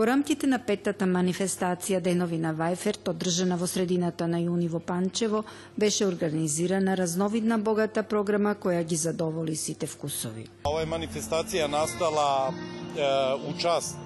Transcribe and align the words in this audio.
Во 0.00 0.06
рамките 0.08 0.48
на 0.48 0.56
петата 0.64 1.04
манифестација 1.04 1.98
Денови 2.00 2.38
на 2.40 2.54
Вајферт, 2.56 3.10
одржана 3.10 3.58
во 3.60 3.66
средината 3.68 4.24
на 4.24 4.38
јуни 4.40 4.70
во 4.72 4.78
Панчево, 4.80 5.42
беше 5.76 6.06
организирана 6.08 6.94
разновидна 6.96 7.58
богата 7.58 8.00
програма 8.02 8.54
која 8.62 8.80
ги 8.80 8.96
задоволи 8.96 9.56
сите 9.56 9.84
вкусови. 9.86 10.46
Ова 10.64 10.86
манифестација 10.88 11.68
настала 11.68 12.48
у 13.44 13.52
част 13.60 14.00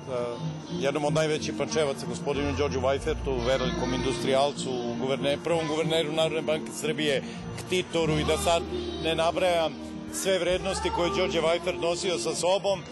едном 0.83 1.07
од 1.13 1.15
највеќи 1.21 1.55
панчеваца, 1.63 2.11
господину 2.11 2.59
Ѓорѓу 2.59 2.83
Вајферту, 2.89 3.39
великом 3.47 3.95
индустријалцу, 3.95 4.99
гувернер, 4.99 5.39
првом 5.47 5.71
гувернеру 5.71 6.11
Народне 6.11 6.43
банке 6.43 6.75
Србије, 6.75 7.23
ктитору 7.63 8.19
и 8.19 8.27
да 8.27 8.43
сад 8.43 8.67
не 9.07 9.15
набрајам 9.15 9.79
sve 10.15 10.39
vrednosti 10.39 10.91
koje 10.97 11.11
Đorđe 11.17 11.41
Vajfer 11.41 11.75
nosio 11.79 12.19
sa 12.19 12.35
sobom. 12.35 12.83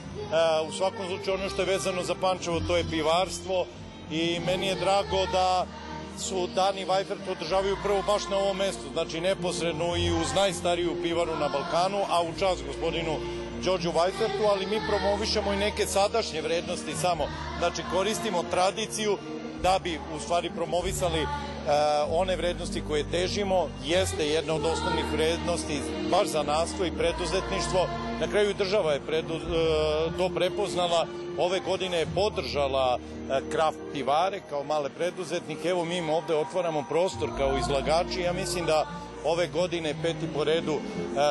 U 0.69 0.73
svakom 0.73 1.07
slučaju 1.07 1.37
ono 1.37 1.49
što 1.49 1.63
je 1.63 1.67
vezano 1.67 2.03
za 2.03 2.15
Pančevo 2.15 2.61
to 2.61 2.77
je 2.77 2.85
pivarstvo 2.91 3.67
i 4.11 4.41
meni 4.47 4.67
je 4.67 4.75
drago 4.75 5.27
da 5.33 5.67
su 6.19 6.49
Dani 6.55 6.85
Vajfert 6.85 7.29
održavaju 7.29 7.77
prvo 7.83 8.03
baš 8.07 8.23
na 8.31 8.37
ovom 8.37 8.57
mestu, 8.57 8.83
znači 8.93 9.21
neposredno 9.21 9.97
i 9.97 10.11
uz 10.11 10.35
najstariju 10.35 11.03
pivaru 11.03 11.37
na 11.37 11.49
Balkanu, 11.49 11.99
a 12.09 12.23
u 12.23 12.39
čas 12.39 12.59
gospodinu 12.67 13.17
Đorđu 13.65 13.91
Vajfertu, 13.91 14.43
ali 14.51 14.67
mi 14.67 14.81
promovišemo 14.89 15.53
i 15.53 15.57
neke 15.57 15.87
sadašnje 15.87 16.41
vrednosti 16.41 16.95
samo. 17.01 17.25
Znači 17.59 17.83
koristimo 17.93 18.45
tradiciju 18.51 19.19
da 19.63 19.79
bi 19.83 20.01
u 20.17 20.21
stvari 20.21 20.51
promovisali 20.55 21.27
one 22.11 22.37
vrednosti 22.37 22.83
koje 22.89 23.11
težimo 23.11 23.69
jeste 23.85 24.27
jedna 24.27 24.55
od 24.55 24.65
osnovnih 24.65 25.05
vrednosti 25.13 25.81
baš 26.11 26.29
za 26.29 26.43
nastvo 26.43 26.85
i 26.85 26.91
preduzetništvo. 26.99 27.87
Na 28.21 28.27
kraju 28.27 28.55
država 28.55 28.93
je 28.93 29.01
predu, 29.01 29.35
to 30.19 30.29
prepoznala, 30.35 31.07
ove 31.39 31.61
godine 31.61 31.99
je 31.99 32.07
podržala 32.15 32.99
kraft 33.53 33.79
pivare 33.93 34.41
kao 34.51 34.65
male 34.65 34.91
preduzetnike. 34.91 35.69
Evo 35.69 35.85
mi 35.85 35.97
im 35.97 36.11
ovde 36.11 36.37
otvaramo 36.37 36.85
prostor 36.89 37.31
kao 37.39 37.59
izlagači. 37.59 38.21
Ja 38.21 38.33
mislim 38.33 38.67
da 38.67 38.87
ove 39.25 39.47
godine 39.47 39.95
peti 40.03 40.27
po 40.35 40.45
redu 40.45 40.79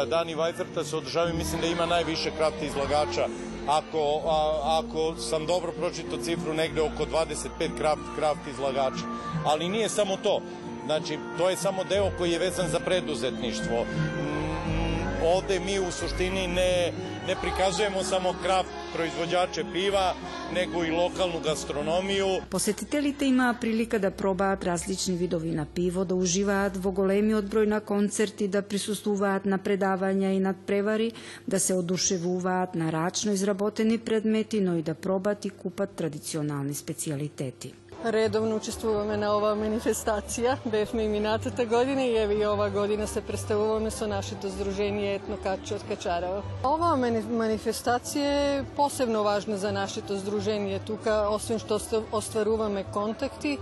Dani 0.08 0.36
Vajferta 0.36 0.84
se 0.84 0.98
održavaju, 0.98 1.36
mislim 1.36 1.62
da 1.62 1.68
ima 1.68 1.86
najviše 1.86 2.32
kraft 2.38 2.62
izlagača 2.62 3.28
ako, 3.68 4.22
a, 4.26 4.80
ako 4.80 5.16
sam 5.16 5.46
dobro 5.46 5.72
pročitao 5.72 6.18
cifru, 6.18 6.54
negde 6.54 6.82
oko 6.82 7.06
25 7.06 7.78
kraft, 7.78 8.02
kraft 8.18 8.40
izlagača. 8.48 9.06
Ali 9.46 9.70
nije 9.70 9.90
samo 9.90 10.18
to. 10.24 10.42
Znači, 10.86 11.18
to 11.38 11.50
je 11.50 11.58
samo 11.58 11.84
deo 11.84 12.12
koji 12.18 12.32
je 12.32 12.40
vezan 12.40 12.70
za 12.70 12.80
preduzetništvo. 12.80 13.84
Mm, 13.84 15.26
ovde 15.36 15.60
mi 15.60 15.80
u 15.80 15.92
suštini 15.92 16.48
ne, 16.48 16.92
ne 17.28 17.36
prikazujemo 17.42 18.04
samo 18.04 18.34
kraft 18.44 18.70
proizvođače 18.94 19.64
пива, 19.74 20.14
него 20.54 20.84
и 20.84 20.92
локалну 20.92 21.40
гастрономију. 21.40 22.42
Посетителите 22.50 23.26
имаа 23.26 23.54
прилика 23.62 24.00
да 24.00 24.12
пробаат 24.12 24.64
различни 24.64 25.16
видови 25.16 25.52
на 25.52 25.66
пиво, 25.66 26.06
да 26.06 26.16
уживаат 26.16 26.78
во 26.78 26.92
големиот 26.92 27.46
број 27.46 27.66
на 27.66 27.82
концерти, 27.82 28.48
да 28.48 28.62
присуствуваат 28.62 29.46
на 29.46 29.60
предавања 29.60 30.32
и 30.36 30.40
надпревари, 30.40 31.12
да 31.48 31.60
се 31.60 31.74
одушевуваат 31.74 32.76
на 32.76 32.92
рачно 32.92 33.32
изработени 33.32 33.98
предмети, 33.98 34.62
но 34.62 34.78
и 34.78 34.82
да 34.82 34.94
пробат 34.94 35.46
и 35.46 35.50
купат 35.50 35.96
традиционални 35.96 36.74
специјалитети. 36.74 37.81
Редовно 38.06 38.56
учествуваме 38.58 39.14
на 39.14 39.28
оваа 39.38 39.54
манифестација. 39.54 40.56
Бевме 40.66 41.04
и 41.06 41.08
минатата 41.08 41.66
година 41.70 42.02
и 42.02 42.16
еве 42.18 42.34
и 42.34 42.46
ова 42.50 42.70
година 42.70 43.06
се 43.08 43.22
представуваме 43.22 43.92
со 43.92 44.08
нашето 44.08 44.50
здружение 44.50 45.16
Етно 45.16 45.38
Качо 45.38 45.76
од 45.78 45.86
Качарево. 45.86 46.42
Оваа 46.66 46.98
манифестација 46.98 48.32
е 48.58 48.64
посебно 48.76 49.22
важна 49.24 49.58
за 49.58 49.72
нашето 49.72 50.18
здружение 50.18 50.80
тука, 50.80 51.28
освен 51.30 51.62
што 51.62 51.78
остваруваме 52.12 52.84
контакти, 52.90 53.60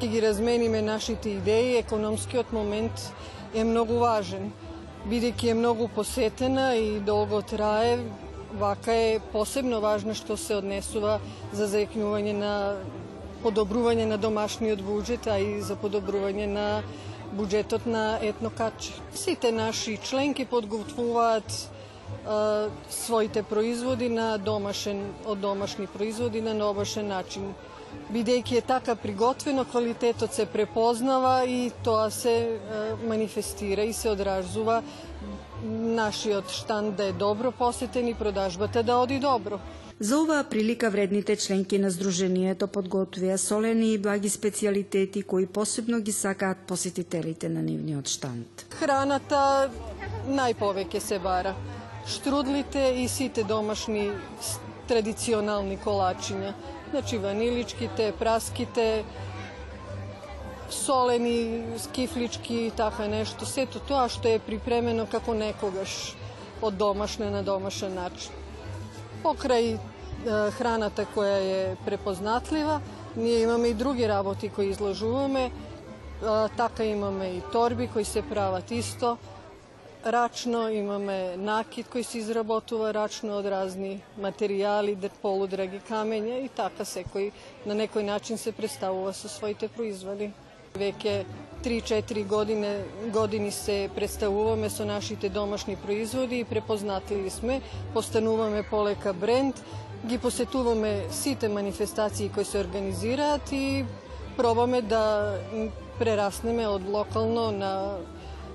ќе 0.00 0.08
ги 0.08 0.24
размениме 0.24 0.80
нашите 0.80 1.36
идеи, 1.36 1.76
економскиот 1.84 2.56
момент 2.56 3.12
е 3.52 3.64
многу 3.64 4.00
важен. 4.00 4.54
Бидејќи 5.04 5.52
е 5.52 5.60
многу 5.60 5.88
посетена 5.92 6.80
и 6.80 6.96
долго 7.00 7.42
трае, 7.42 8.00
вака 8.56 8.96
е 8.96 9.20
посебно 9.32 9.84
важно 9.84 10.16
што 10.16 10.40
се 10.40 10.56
однесува 10.64 11.20
за 11.52 11.68
зајакнување 11.68 12.32
на 12.40 12.54
подобрување 13.42 14.06
на 14.06 14.18
домашниот 14.18 14.82
буџет, 14.84 15.26
а 15.26 15.38
и 15.38 15.60
за 15.62 15.76
подобрување 15.76 16.46
на 16.46 16.66
буџетот 17.32 17.86
на 17.86 18.18
етнокаче. 18.22 18.92
Сите 19.14 19.52
наши 19.52 19.98
членки 20.02 20.44
подготвуваат 20.44 21.70
своите 22.90 23.42
производи 23.42 24.08
на 24.08 24.36
домашен, 24.38 25.14
од 25.24 25.40
домашни 25.40 25.86
производи 25.86 26.40
на 26.40 26.54
домашен 26.54 27.08
начин. 27.08 27.54
Бидејќи 28.10 28.58
е 28.58 28.66
така 28.66 28.94
приготвено, 28.94 29.64
квалитетот 29.64 30.34
се 30.34 30.46
препознава 30.46 31.44
и 31.46 31.70
тоа 31.84 32.10
се 32.10 32.58
манифестира 33.06 33.82
и 33.82 33.92
се 33.92 34.10
одразува 34.10 34.82
нашиот 35.64 36.50
штанд 36.50 36.96
да 36.96 37.04
е 37.04 37.12
добро 37.12 37.50
посетен 37.50 38.08
и 38.08 38.14
продажбата 38.14 38.82
да 38.82 38.96
оди 38.96 39.18
добро. 39.18 39.58
За 40.02 40.16
оваа 40.18 40.44
прилика 40.44 40.88
вредните 40.90 41.34
членки 41.36 41.76
на 41.78 41.90
Сдруженијето 41.92 42.70
подготвија 42.72 43.34
солени 43.36 43.90
и 43.92 43.98
благи 44.00 44.30
специјалитети 44.32 45.20
кои 45.32 45.44
посебно 45.46 45.98
ги 46.00 46.12
сакаат 46.12 46.62
посетителите 46.70 47.50
на 47.52 47.60
нивниот 47.60 48.08
штанд. 48.08 48.64
Храната 48.80 49.68
најповеќе 50.24 51.04
се 51.04 51.20
бара. 51.20 51.52
Штрудлите 52.08 52.86
и 53.02 53.04
сите 53.12 53.44
домашни 53.44 54.08
традиционални 54.88 55.76
колачиња. 55.84 56.56
Значи 56.90 57.20
ваниличките, 57.20 58.14
праските, 58.18 59.04
солени, 60.70 61.62
скифлички 61.76 62.54
и 62.54 62.70
така 62.70 63.04
нешто. 63.04 63.44
Сето 63.44 63.84
тоа 63.84 64.08
што 64.08 64.32
е 64.32 64.40
припремено 64.40 65.04
како 65.04 65.36
некогаш 65.36 66.14
од 66.62 66.80
домашне 66.80 67.28
на 67.28 67.44
домашен 67.44 68.00
начин. 68.00 68.39
Покрај 69.23 69.77
храната 70.57 71.05
која 71.15 71.37
е 71.41 71.75
препознатлива, 71.85 72.81
ние 73.15 73.41
имаме 73.41 73.67
и 73.67 73.73
други 73.73 74.07
работи 74.07 74.49
кои 74.49 74.69
изложуваме, 74.69 75.51
така 76.57 76.83
имаме 76.83 77.25
и 77.25 77.41
торби 77.51 77.87
кои 77.87 78.05
се 78.05 78.21
прават 78.21 78.71
исто, 78.71 79.17
рачно, 80.05 80.69
имаме 80.69 81.37
накид 81.37 81.87
кој 81.89 82.03
се 82.05 82.19
изработува 82.21 82.93
рачно 82.93 83.39
од 83.39 83.45
разни 83.49 84.01
материјали, 84.21 84.95
полудраги 85.21 85.81
камења 85.89 86.43
и 86.45 86.49
така 86.49 86.85
секој 86.85 87.31
на 87.65 87.73
некој 87.73 88.05
начин 88.05 88.37
се 88.37 88.51
представува 88.51 89.13
со 89.13 89.29
своите 89.29 89.67
производи. 89.67 90.31
Веќе 90.75 91.25
3-4 91.64 92.26
години, 92.26 92.68
години 93.06 93.50
се 93.50 93.90
представуваме 93.94 94.70
со 94.70 94.84
нашите 94.84 95.28
домашни 95.28 95.76
производи 95.76 96.38
и 96.38 96.44
препознатливи 96.44 97.30
сме, 97.30 97.60
постануваме 97.94 98.62
полека 98.62 99.12
бренд, 99.12 99.64
ги 100.06 100.18
посетуваме 100.18 101.04
сите 101.10 101.48
манифестации 101.48 102.28
кои 102.28 102.44
се 102.44 102.58
организираат 102.58 103.52
и 103.52 103.84
пробаме 104.36 104.82
да 104.82 105.34
прераснеме 105.98 106.66
од 106.66 106.82
локално 106.88 107.50
на 107.52 107.96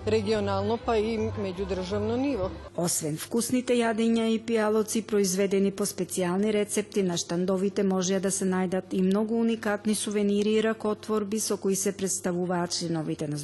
регионално 0.07 0.78
па 0.78 0.98
и 0.98 1.18
меѓудржавно 1.18 2.18
ниво. 2.18 2.50
Освен 2.78 3.18
вкусните 3.18 3.78
јадења 3.80 4.28
и 4.34 4.40
пијалоци 4.40 5.02
произведени 5.02 5.72
по 5.72 5.86
специјални 5.86 6.52
рецепти, 6.52 7.04
на 7.04 7.18
штандовите 7.18 7.84
може 7.84 8.19
да 8.19 8.31
се 8.31 8.46
најдат 8.46 8.94
и 8.94 9.02
многу 9.02 9.40
уникатни 9.40 9.96
сувенири 9.96 10.57
и 10.60 10.63
ракотворби 10.63 11.40
со 11.40 11.57
кои 11.57 11.75
се 11.75 11.92
представуваат 11.92 12.72
членовите 12.72 13.28
на 13.28 13.38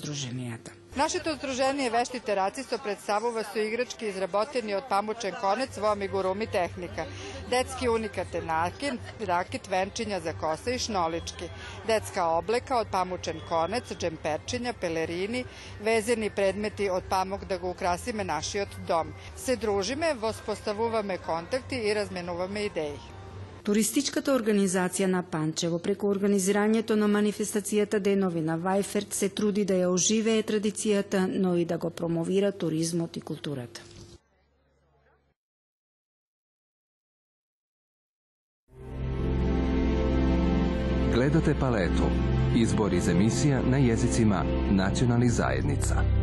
Сдруженијата. 0.90 0.90
Нашето 0.96 1.34
здружение 1.34 1.90
Вештите 1.90 2.36
рацисто 2.36 2.78
представува 2.78 3.42
со 3.44 3.58
играчки 3.60 4.06
изработени 4.08 4.74
од 4.74 4.86
памучен 4.88 5.34
конец 5.40 5.76
во 5.76 5.90
амигуруми 5.92 6.46
техника. 6.46 7.04
Детски 7.50 7.88
уникатен 7.88 8.46
накид, 8.46 9.12
ракет, 9.20 9.68
венчиња 9.68 10.22
за 10.24 10.32
коса 10.32 10.70
и 10.72 10.78
шнолички. 10.78 11.50
Детска 11.86 12.24
облека 12.38 12.78
од 12.80 12.88
памучен 12.88 13.42
конец, 13.48 13.92
джемперчиња, 13.92 14.72
пелерини, 14.72 15.44
везени 15.80 16.30
предмети 16.30 16.88
од 16.90 17.04
памук 17.10 17.44
да 17.44 17.58
го 17.58 17.70
украсиме 17.70 18.24
нашиот 18.24 18.80
дом. 18.88 19.12
Се 19.36 19.56
дружиме, 19.56 20.14
воспоставуваме 20.14 21.18
контакти 21.18 21.76
и 21.76 21.94
разменуваме 21.94 22.60
идеи. 22.60 23.09
Туристичката 23.61 24.33
организација 24.33 25.05
на 25.05 25.19
Панчево 25.21 25.77
преку 25.79 26.07
организирањето 26.09 26.95
на 26.97 27.05
манифестацијата 27.07 27.99
Денови 27.99 28.41
на 28.41 28.55
Вајферт 28.57 29.13
се 29.13 29.29
труди 29.29 29.65
да 29.65 29.75
ја 29.77 29.91
оживее 29.93 30.41
традицијата, 30.43 31.27
но 31.29 31.55
и 31.55 31.65
да 31.65 31.77
го 31.77 31.89
промовира 31.89 32.51
туризмот 32.51 33.17
и 33.17 33.21
културата. 33.21 33.81
Гледате 41.13 41.53
палету. 41.53 42.09
Избор 42.55 42.91
из 42.97 43.07
емисија 43.13 43.61
на 43.63 43.77
језицима 43.77 44.41
национални 44.71 45.29
заедница. 45.29 46.20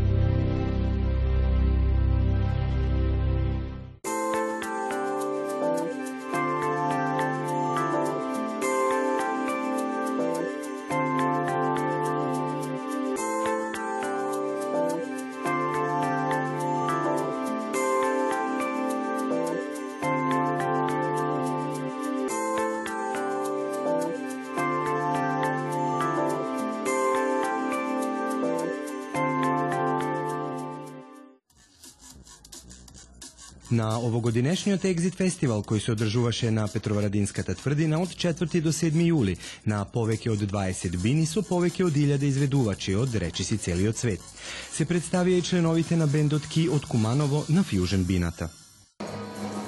На 33.71 33.99
овогодинешниот 34.01 34.85
Екзит 34.89 35.19
фестивал 35.19 35.61
кој 35.61 35.83
се 35.85 35.93
одржуваше 35.93 36.49
на 36.51 36.63
Петроворадинската 36.73 37.53
тврдина 37.55 37.99
од 38.01 38.15
4 38.17 38.63
до 38.65 38.73
7 38.73 39.03
јули 39.11 39.35
на 39.69 39.83
повеќе 39.85 40.33
од 40.33 40.45
20 40.49 40.97
бини 41.03 41.27
со 41.29 41.43
повеќе 41.45 41.85
од 41.85 41.93
1000 41.93 42.25
изведувачи 42.31 42.95
од 42.97 43.15
речиси 43.21 43.59
целиот 43.59 43.97
свет. 44.01 44.25
Се 44.73 44.89
представија 44.89 45.37
и 45.37 45.45
членовите 45.45 46.01
на 46.01 46.07
бендот 46.07 46.49
Ки 46.49 46.69
од 46.69 46.89
Куманово 46.89 47.45
на 47.49 47.61
Фјужен 47.61 48.09
бината 48.09 48.49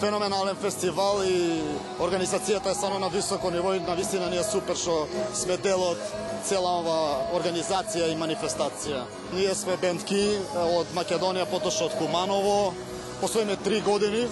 феноменален 0.01 0.57
фестивал 0.57 1.21
и 1.21 1.61
организацијата 2.01 2.71
е 2.73 2.75
само 2.75 2.99
на 2.99 3.09
високо 3.09 3.51
ниво 3.51 3.75
и 3.75 3.81
на 3.81 3.95
вистина 3.95 4.31
ни 4.31 4.39
е 4.41 4.45
супер 4.45 4.77
што 4.77 4.95
сме 5.37 5.59
дел 5.61 5.83
од 5.93 6.01
цела 6.49 6.71
ова 6.81 6.97
организација 7.37 8.09
и 8.09 8.17
манифестација. 8.17 9.05
Ние 9.37 9.55
сме 9.55 9.77
бендки 9.77 10.23
од 10.57 10.97
Македонија, 10.97 11.45
потоа 11.53 11.85
од 11.85 11.99
Куманово 12.01 12.73
последни 13.21 13.57
три 13.57 13.81
години, 13.81 14.29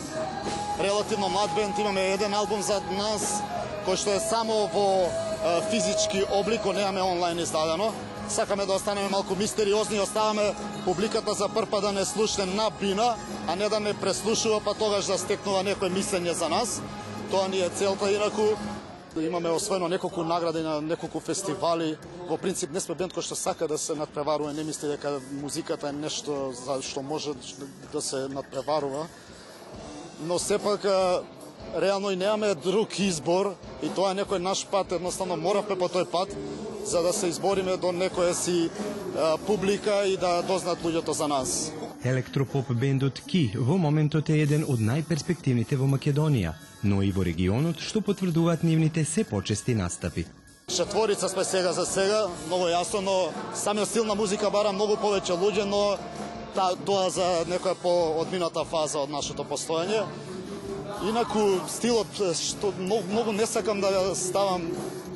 релативно 0.81 1.29
млад 1.29 1.51
бенд, 1.55 1.79
имаме 1.79 2.13
еден 2.13 2.35
албум 2.35 2.63
зад 2.63 2.83
нас, 2.91 3.43
кој 3.87 3.97
што 3.97 4.15
е 4.17 4.21
само 4.21 4.69
во 4.73 5.09
физички 5.71 6.25
облик, 6.33 6.65
немаме 6.65 7.03
онлайн 7.03 7.39
издадено. 7.39 7.93
Сакаме 8.29 8.67
да 8.67 8.73
останеме 8.73 9.09
малку 9.09 9.35
мистериозни 9.35 9.97
и 9.97 10.01
оставаме 10.01 10.55
публиката 10.85 11.33
за 11.33 11.49
прв 11.49 11.81
да 11.81 11.93
не 11.93 12.05
слушне 12.05 12.47
на 12.47 12.71
бина, 12.81 13.15
а 13.49 13.57
не 13.57 13.69
да 13.69 13.81
не 13.81 13.95
преслушува, 13.95 14.61
па 14.61 14.75
тогаш 14.75 15.05
да 15.05 15.19
стекнува 15.19 15.65
некој 15.65 15.93
мислење 15.93 16.33
за 16.33 16.49
нас. 16.49 16.81
Тоа 17.31 17.49
ни 17.49 17.61
е 17.61 17.69
целта, 17.69 18.11
инаку 18.13 18.57
имаме 19.21 19.51
освоено 19.51 19.89
неколку 19.89 20.25
награди 20.25 20.63
на 20.63 20.81
неколку 20.81 21.21
фестивали. 21.21 21.97
Во 22.29 22.37
принцип 22.37 22.71
не 22.71 22.81
сме 22.81 22.95
бенд 22.95 23.13
кој 23.13 23.25
што 23.25 23.35
сака 23.35 23.69
да 23.69 23.79
се 23.79 23.95
надпреварува, 23.95 24.53
не 24.53 24.65
мисли 24.65 24.89
дека 24.89 25.21
музиката 25.41 25.89
е 25.89 25.93
нешто 25.93 26.53
за 26.53 26.83
што 26.83 27.03
може 27.03 27.35
да 27.93 28.03
се 28.03 28.29
надпреварува. 28.29 29.07
Но 30.27 30.39
сепак 30.39 30.85
реално 31.77 32.11
и 32.11 32.17
немаме 32.17 32.55
друг 32.55 32.99
избор 32.99 33.55
и 33.83 33.89
тоа 33.89 34.13
е 34.13 34.21
некој 34.23 34.39
наш 34.39 34.67
пат, 34.67 34.93
едноставно 34.93 35.37
моравме 35.37 35.79
по 35.79 35.89
тој 35.89 36.07
пат 36.11 36.35
за 36.85 37.03
да 37.03 37.13
се 37.13 37.29
избориме 37.29 37.77
до 37.77 37.93
некоја 37.93 38.33
си 38.33 38.71
а, 39.17 39.37
публика 39.47 40.07
и 40.07 40.17
да 40.17 40.43
дознат 40.43 40.83
луѓето 40.83 41.11
за 41.11 41.29
нас. 41.29 41.73
Електропоп 42.05 42.73
бендот 42.73 43.21
Ки 43.27 43.51
во 43.55 43.77
моментот 43.77 44.31
е 44.31 44.41
еден 44.43 44.65
од 44.65 44.81
најперспективните 44.81 45.77
во 45.77 45.89
Македонија, 45.91 46.55
но 46.83 47.03
и 47.03 47.13
во 47.13 47.25
регионот 47.25 47.81
што 47.81 48.01
потврдуваат 48.01 48.63
нивните 48.63 49.05
се 49.05 49.25
почести 49.25 49.75
настапи. 49.75 50.27
Четворица 50.69 51.29
сме 51.29 51.45
сега 51.45 51.73
за 51.73 51.87
сега, 51.87 52.29
многу 52.47 52.69
јасно, 52.69 53.01
но 53.01 53.33
самиот 53.55 53.89
стил 53.89 54.05
на 54.05 54.15
музика 54.15 54.51
бара 54.51 54.73
многу 54.73 54.99
повеќе 55.01 55.39
луѓе, 55.39 55.65
но 55.65 55.97
та, 56.55 56.75
тоа 56.85 57.09
за 57.11 57.45
некоја 57.49 57.75
по-одмината 57.83 58.65
фаза 58.65 59.01
од 59.01 59.11
нашето 59.11 59.45
постоење. 59.49 60.05
Инаку 61.09 61.61
стилот 61.69 62.21
што 62.37 62.73
многу, 62.79 63.09
многу 63.09 63.33
не 63.33 63.47
сакам 63.47 63.81
да 63.81 64.15
ставам 64.15 64.69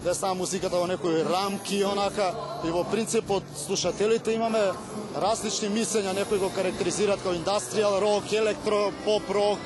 да 0.05 0.15
ставам 0.15 0.39
музиката 0.39 0.77
во 0.77 0.87
некои 0.87 1.23
рамки 1.23 1.85
онака 1.85 2.33
и 2.67 2.71
во 2.71 2.83
принцип 2.85 3.31
од 3.31 3.45
слушателите 3.55 4.35
имаме 4.35 4.73
различни 5.15 5.69
мислења, 5.71 6.15
некои 6.17 6.41
го 6.43 6.51
карактеризираат 6.57 7.23
како 7.23 7.37
индустријал 7.37 8.01
рок, 8.03 8.33
електро, 8.33 8.91
поп 9.05 9.31
рок. 9.31 9.59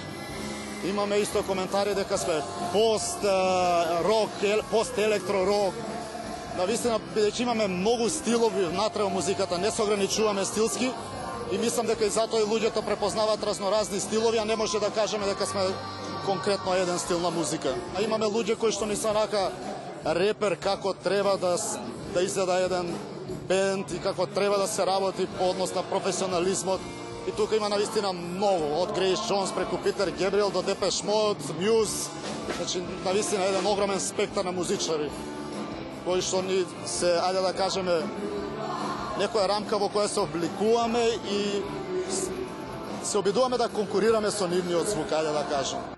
Имаме 0.85 1.17
исто 1.17 1.43
коментари 1.43 1.95
дека 1.95 2.19
сме 2.19 2.43
пост 2.73 3.25
рок, 4.05 4.31
пост 4.71 4.99
електро 4.99 5.47
рок. 5.47 5.75
На 6.57 6.65
вистина 6.65 7.01
бидејќи 7.15 7.43
имаме 7.43 7.69
многу 7.69 8.09
стилови 8.09 8.65
внатре 8.65 9.03
во 9.03 9.11
музиката, 9.11 9.59
не 9.59 9.71
се 9.71 9.83
ограничуваме 9.83 10.45
стилски 10.45 10.91
и 11.53 11.59
мислам 11.59 11.87
дека 11.87 12.07
и 12.07 12.11
затоа 12.11 12.41
и 12.41 12.49
луѓето 12.49 12.85
препознаваат 12.85 13.45
разноразни 13.45 14.01
стилови, 14.01 14.39
а 14.39 14.45
не 14.45 14.57
може 14.57 14.81
да 14.81 14.91
кажеме 14.91 15.27
дека 15.27 15.47
сме 15.47 15.67
конкретно 16.27 16.75
еден 16.75 16.99
стил 16.99 17.21
на 17.21 17.31
музика. 17.31 17.75
А 17.97 18.03
имаме 18.03 18.27
луѓе 18.27 18.57
кои 18.57 18.73
што 18.73 18.87
не 18.87 18.97
се 18.97 19.13
нака 19.13 19.51
репер 20.07 20.57
како 20.57 20.95
треба 20.95 21.37
да 21.37 21.57
да 22.15 22.23
изгледа 22.23 22.61
еден 22.65 22.95
бенд 23.49 23.93
и 23.93 23.99
како 24.01 24.27
треба 24.27 24.59
да 24.59 24.67
се 24.67 24.87
работи 24.87 25.27
по 25.39 25.51
однос 25.51 25.75
на 25.75 25.83
професионализмот. 25.83 26.81
И 27.27 27.33
тука 27.33 27.57
има 27.57 27.69
навистина 27.69 28.13
многу, 28.13 28.83
од 28.83 28.95
Грейс 28.95 29.19
Джонс 29.29 29.53
преку 29.53 29.79
Питер 29.79 30.11
Гебриел 30.11 30.51
до 30.51 30.63
Депеш 30.63 31.03
Мод, 31.03 31.39
Мюз, 31.61 32.11
значи 32.57 32.83
навистина 33.05 33.45
еден 33.45 33.67
огромен 33.67 34.01
спектар 34.01 34.45
на 34.45 34.53
музичари 34.53 35.11
кои 36.07 36.23
што 36.23 36.39
ни 36.47 36.61
се, 36.87 37.17
ајде 37.19 37.43
да 37.43 37.51
кажеме, 37.51 37.97
некоја 39.19 39.49
рамка 39.51 39.81
во 39.83 39.91
која 39.91 40.07
се 40.07 40.23
обликуваме 40.23 41.03
и 41.27 41.41
се 43.03 43.19
обидуваме 43.19 43.59
да 43.59 43.69
конкурираме 43.69 44.31
со 44.31 44.47
нивниот 44.47 44.95
звук, 44.95 45.11
ајде 45.11 45.35
да 45.35 45.45
кажем. 45.51 45.96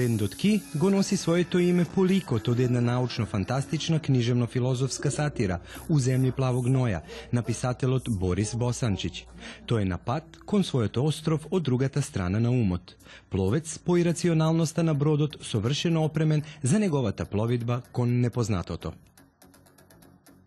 Бендот 0.00 0.34
Ки 0.34 0.62
го 0.74 0.90
носи 0.90 1.16
своето 1.16 1.58
име 1.58 1.84
по 1.84 2.06
ликот 2.06 2.48
од 2.48 2.60
една 2.60 2.80
научно-фантастична 2.80 3.98
книжевно-филозофска 4.00 5.10
сатира 5.12 5.58
«У 5.92 6.00
земји 6.00 6.32
плавог 6.32 6.70
ноја» 6.72 7.02
на 7.32 7.42
писателот 7.42 8.08
Борис 8.08 8.54
Босанчич. 8.56 9.26
Тој 9.68 9.82
е 9.82 9.90
на 9.92 9.98
пат 9.98 10.40
кон 10.46 10.64
својот 10.64 10.96
остров 11.04 11.44
од 11.50 11.68
другата 11.68 12.00
страна 12.02 12.40
на 12.40 12.48
умот. 12.48 12.96
Пловец 13.28 13.78
по 13.78 13.98
ирационалноста 14.00 14.82
на 14.82 14.94
бродот 14.94 15.36
совршено 15.44 16.04
опремен 16.04 16.42
за 16.62 16.78
неговата 16.78 17.24
пловидба 17.24 17.82
кон 17.92 18.20
непознатото. 18.20 18.92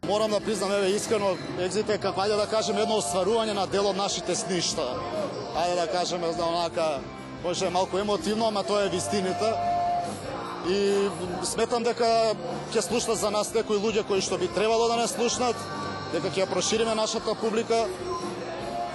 Морам 0.08 0.32
да 0.32 0.40
признам, 0.40 0.72
еве, 0.72 0.96
искрено, 0.98 1.38
екзите, 1.60 2.02
како 2.02 2.26
ајде 2.26 2.42
да 2.42 2.50
кажем, 2.50 2.78
едно 2.78 2.98
остварување 2.98 3.54
на 3.54 3.68
дел 3.68 3.86
од 3.86 4.02
нашите 4.02 4.36
сништа. 4.36 4.98
Ајде 5.54 5.76
да 5.76 5.92
кажеме, 5.94 6.34
за 6.34 6.42
онака, 6.46 7.04
може 7.44 7.70
малку 7.70 7.98
емотивно, 7.98 8.48
ама 8.48 8.64
тоа 8.64 8.86
е 8.86 8.90
вистината. 8.90 9.58
И 10.70 11.10
сметам 11.44 11.84
дека 11.84 12.08
ќе 12.72 12.82
слушнат 12.82 13.20
за 13.20 13.32
нас 13.32 13.52
некои 13.52 13.76
луѓе 13.76 14.06
кои 14.08 14.24
што 14.24 14.40
би 14.40 14.48
требало 14.48 14.88
да 14.88 14.96
не 14.96 15.08
слушнат, 15.12 15.56
дека 16.14 16.32
ќе 16.32 16.48
прошириме 16.48 16.96
нашата 16.96 17.36
публика. 17.36 17.84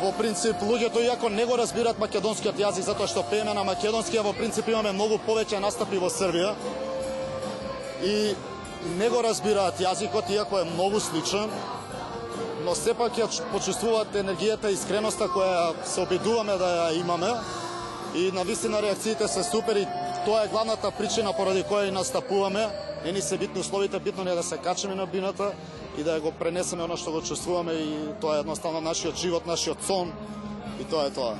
Во 0.01 0.13
принцип, 0.17 0.57
луѓето 0.65 1.03
иако 1.05 1.29
не 1.29 1.45
го 1.45 1.59
разбираат 1.61 1.99
македонскиот 2.01 2.57
јазик 2.57 2.89
затоа 2.89 3.11
што 3.11 3.27
пееме 3.29 3.53
на 3.53 3.65
македонски, 3.69 4.17
а 4.17 4.25
во 4.25 4.33
принцип 4.33 4.69
имаме 4.69 4.95
многу 4.97 5.21
повеќе 5.27 5.61
настапи 5.61 6.01
во 6.01 6.09
Србија. 6.09 6.55
И 8.01 8.33
не 8.97 9.09
го 9.11 9.21
разбираат 9.23 9.81
јазикот, 9.83 10.31
иако 10.31 10.63
е 10.63 10.71
многу 10.73 11.01
сличен, 11.05 11.53
но 12.65 12.75
сепак 12.75 13.19
ја 13.19 13.29
почувствуваат 13.53 14.17
енергијата 14.17 14.71
и 14.71 14.79
искреноста 14.79 15.29
која 15.29 15.75
се 15.85 16.01
обидуваме 16.07 16.57
да 16.57 16.69
ја 16.79 17.01
имаме 17.01 17.35
и 18.15 18.33
на 18.33 18.45
вистина 18.45 18.83
реакциите 18.83 19.29
се 19.29 19.43
супер 19.43 19.77
и 19.77 19.87
тоа 20.25 20.45
е 20.45 20.49
главната 20.49 20.91
причина 20.91 21.33
поради 21.37 21.63
која 21.63 21.89
и 21.89 21.91
настапуваме. 21.91 22.69
Не 23.05 23.13
ни 23.13 23.21
се 23.21 23.39
битни 23.39 23.61
условите, 23.61 23.99
битно 23.99 24.25
не 24.25 24.31
е 24.31 24.35
да 24.35 24.43
се 24.43 24.57
качиме 24.57 24.95
на 24.95 25.07
бината 25.07 25.53
и 25.99 26.03
да 26.03 26.21
го 26.21 26.33
пренесеме 26.33 26.83
оно 26.83 26.97
што 26.97 27.13
го 27.13 27.23
чувствуваме 27.23 27.73
и 27.73 28.21
тоа 28.21 28.37
е 28.37 28.41
едноставно 28.41 28.81
нашиот 28.81 29.17
живот, 29.17 29.47
нашиот 29.47 29.83
сон 29.83 30.13
и 30.81 30.85
тоа 30.85 31.07
е 31.07 31.11
тоа. 31.11 31.35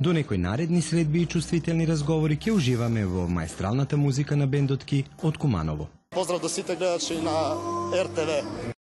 До 0.00 0.12
некои 0.12 0.38
наредни 0.38 0.82
следби 0.82 1.22
и 1.22 1.26
чувствителни 1.26 1.86
разговори 1.86 2.36
ќе 2.36 2.56
уживаме 2.56 3.04
во 3.04 3.28
маестралната 3.28 3.96
музика 3.96 4.36
на 4.36 4.46
бендотки 4.46 5.04
од 5.22 5.38
Куманово. 5.38 5.88
Поздрав 6.10 6.40
до 6.40 6.48
сите 6.48 6.76
гледачи 6.76 7.20
на 7.20 7.54
РТВ. 7.94 8.79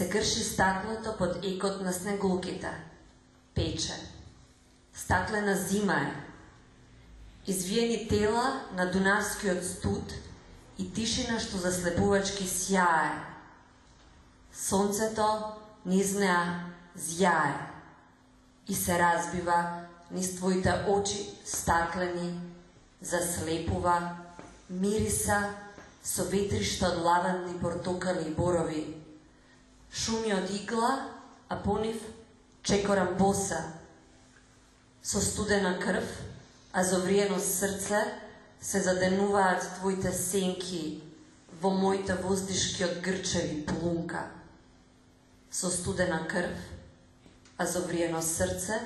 Се 0.00 0.10
крши 0.10 0.44
стаклото 0.44 1.16
под 1.18 1.44
екот 1.44 1.80
на 1.80 1.92
снегулките. 1.92 2.70
Пече. 3.54 3.92
Стаклена 4.94 5.56
зима 5.56 5.94
е. 5.94 6.14
Извиени 7.46 8.08
тела 8.08 8.60
на 8.76 8.90
дунавскиот 8.90 9.64
студ 9.64 10.12
и 10.78 10.86
тишина 10.88 11.36
што 11.36 11.60
заслепувачки 11.60 12.48
сјае. 12.48 13.12
Сонцето 14.56 15.26
низнеа 15.84 16.72
зјае 16.96 17.60
и 18.72 18.74
се 18.74 18.96
разбива 18.96 19.84
низ 20.10 20.32
твоите 20.40 20.72
очи 20.88 21.28
стаклени, 21.44 22.40
заслепува, 23.04 24.16
мириса 24.70 25.44
со 26.00 26.24
ветришта 26.24 26.88
од 26.88 27.04
лаванни 27.04 27.60
портокали 27.60 28.30
и 28.30 28.34
борови, 28.34 28.99
шуми 29.92 30.32
од 30.34 30.50
игла, 30.50 31.08
а 31.48 31.56
по 31.56 31.78
нив 31.78 32.02
чекорам 32.62 33.16
боса, 33.18 33.64
со 35.02 35.20
студена 35.20 35.78
крв, 35.78 36.04
а 36.72 36.84
зовриено 36.84 37.40
срце, 37.40 38.04
се 38.60 38.80
заденуваат 38.80 39.64
твоите 39.78 40.12
сенки 40.12 41.02
во 41.60 41.70
моите 41.70 42.14
воздишки 42.14 42.84
од 42.84 43.00
грчеви 43.00 43.64
плунка. 43.66 44.28
Со 45.50 45.70
студена 45.70 46.26
крв, 46.28 46.56
а 47.56 47.66
зовриено 47.66 48.22
срце, 48.22 48.80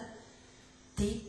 ти 0.96 1.24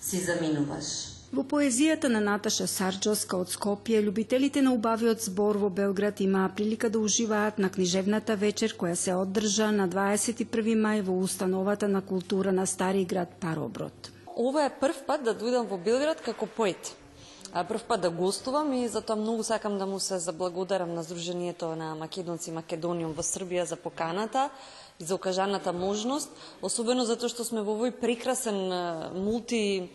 си 0.00 0.24
заминуваш. 0.24 1.15
Во 1.36 1.42
поезијата 1.44 2.08
на 2.08 2.20
Наташа 2.24 2.64
Сарджоска 2.64 3.36
од 3.36 3.50
Скопје, 3.52 3.98
љубителите 4.04 4.62
на 4.64 4.70
убавиот 4.72 5.20
збор 5.20 5.58
во 5.60 5.68
Белград 5.68 6.22
имаа 6.24 6.48
прилика 6.48 6.88
да 6.88 6.98
уживаат 6.98 7.58
на 7.60 7.68
книжевната 7.74 8.36
вечер 8.40 8.72
која 8.80 8.94
се 8.96 9.12
одржа 9.12 9.66
на 9.78 9.84
21 9.94 10.80
мај 10.86 11.02
во 11.04 11.18
установата 11.26 11.90
на 11.92 12.00
култура 12.00 12.56
на 12.56 12.64
Стари 12.66 13.04
град 13.04 13.36
Пароброд. 13.40 14.10
Ова 14.32 14.64
е 14.64 14.72
прв 14.80 15.04
пат 15.04 15.28
да 15.28 15.36
дојдам 15.36 15.68
во 15.68 15.76
Белград 15.76 16.24
како 16.24 16.48
поет. 16.48 16.94
А 17.52 17.68
прв 17.68 17.84
пат 17.84 18.00
да 18.00 18.10
гостувам 18.10 18.72
и 18.72 18.88
затоа 18.88 19.20
многу 19.20 19.44
сакам 19.44 19.76
да 19.78 19.84
му 19.86 20.00
се 20.00 20.16
заблагодарам 20.18 20.94
на 20.94 21.04
Сдруженијето 21.04 21.74
на 21.76 21.94
македонци 22.00 22.50
Македониум 22.50 23.12
во 23.12 23.20
Србија 23.20 23.68
за 23.68 23.76
поканата 23.76 24.48
и 25.00 25.04
за 25.04 25.20
окажаната 25.20 25.76
можност, 25.76 26.32
особено 26.62 27.04
затоа 27.04 27.28
што 27.28 27.44
сме 27.44 27.60
во 27.60 27.76
овој 27.76 27.92
прекрасен 28.00 28.56
мулти 29.20 29.92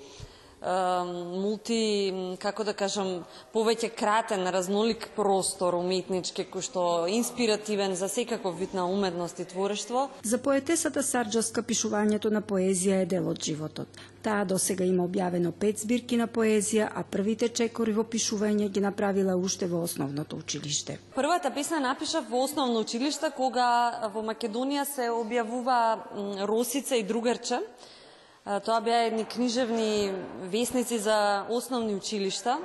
мулти, 0.62 2.38
како 2.40 2.64
да 2.64 2.74
кажам, 2.74 3.24
повеќе 3.54 3.90
кратен, 3.98 4.46
разнолик 4.54 5.10
простор 5.16 5.74
уметнички, 5.76 6.46
кој 6.46 6.62
што 6.62 6.84
инспиративен 7.10 7.96
за 7.96 8.10
секаков 8.10 8.60
вид 8.60 8.74
на 8.74 8.86
уметност 8.86 9.40
и 9.40 9.46
творештво. 9.46 10.10
За 10.24 10.38
поетесата 10.38 11.04
Сарджаска 11.04 11.64
пишувањето 11.64 12.30
на 12.30 12.42
поезија 12.42 13.02
е 13.02 13.06
дел 13.06 13.30
од 13.30 13.42
животот. 13.42 13.88
Таа 14.22 14.46
до 14.46 14.60
сега 14.60 14.86
има 14.86 15.08
објавено 15.08 15.52
пет 15.52 15.80
збирки 15.82 16.18
на 16.18 16.28
поезија, 16.28 16.92
а 16.94 17.04
првите 17.04 17.50
чекори 17.50 17.94
во 17.94 18.04
пишување 18.04 18.70
ги 18.70 18.82
направила 18.82 19.36
уште 19.36 19.66
во 19.66 19.82
основното 19.82 20.38
училиште. 20.38 21.00
Првата 21.16 21.50
песна 21.50 21.80
напишав 21.80 22.30
во 22.30 22.44
основно 22.44 22.86
училиште, 22.86 23.32
кога 23.36 24.12
во 24.14 24.22
Македонија 24.22 24.86
се 24.86 25.10
објавува 25.10 26.46
Росица 26.46 26.96
и 26.96 27.04
другарче 27.04 27.64
Тоа 28.42 28.80
беа 28.82 29.06
едни 29.06 29.26
книжевни 29.26 30.14
вестници 30.42 30.98
за 30.98 31.46
основни 31.50 31.96
училишта 31.96 32.58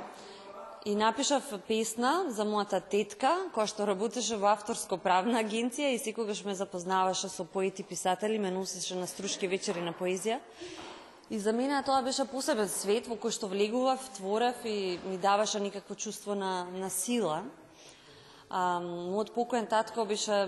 и 0.85 0.95
напишав 0.95 1.53
песна 1.67 2.25
за 2.33 2.47
мојата 2.49 2.79
тетка, 2.81 3.29
која 3.53 3.69
што 3.69 3.85
работеше 3.85 4.39
во 4.41 4.49
авторско 4.55 4.97
правна 4.97 5.37
агенција 5.45 5.91
и 5.93 5.99
секогаш 6.01 6.41
ме 6.49 6.55
запознаваше 6.57 7.29
со 7.29 7.45
поети 7.45 7.85
писатели, 7.85 8.39
ме 8.41 8.49
носеше 8.49 8.97
на 8.97 9.05
струшки 9.05 9.45
вечери 9.45 9.85
на 9.85 9.93
поезија. 9.93 10.39
И 11.29 11.37
за 11.37 11.53
мене 11.53 11.83
тоа 11.85 12.01
беше 12.01 12.25
посебен 12.25 12.73
свет 12.73 13.05
во 13.05 13.13
кој 13.13 13.29
што 13.29 13.45
влегував, 13.45 14.01
творев 14.17 14.57
и 14.65 14.97
ми 15.05 15.21
даваше 15.21 15.61
некакво 15.61 15.93
чувство 15.93 16.33
на, 16.33 16.65
на 16.73 16.89
сила. 16.89 17.43
А, 18.49 18.81
мојот 18.81 19.29
покоен 19.29 19.69
татко 19.69 20.09
беше 20.09 20.41